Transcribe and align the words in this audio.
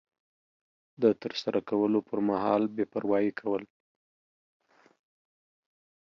د 1.01 1.03
ترسره 1.21 1.59
کولو 1.69 1.99
پر 2.09 2.19
مهال 2.29 2.63
بې 2.75 2.85
پروایي 2.93 3.31
کول 3.39 3.63